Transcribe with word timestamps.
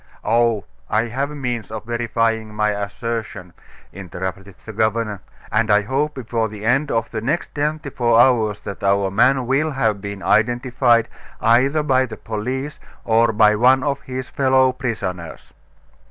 "Oh! 0.25 0.65
I 0.89 1.03
have 1.09 1.29
means 1.29 1.69
of 1.69 1.85
verifying 1.85 2.55
my 2.55 2.71
assertion," 2.71 3.53
interrupted 3.93 4.55
the 4.65 4.73
governor; 4.73 5.21
"and 5.51 5.69
I 5.69 5.83
hope 5.83 6.15
before 6.15 6.49
the 6.49 6.65
end 6.65 6.89
of 6.89 7.11
the 7.11 7.21
next 7.21 7.53
twenty 7.53 7.91
four 7.91 8.19
hours 8.19 8.61
that 8.61 8.83
our 8.83 9.11
man 9.11 9.45
will 9.45 9.69
have 9.69 10.01
been 10.01 10.23
identified, 10.23 11.07
either 11.39 11.83
by 11.83 12.07
the 12.07 12.17
police 12.17 12.79
or 13.05 13.31
by 13.31 13.55
one 13.55 13.83
of 13.83 14.01
his 14.01 14.27
fellow 14.27 14.71
prisoners." 14.73 15.53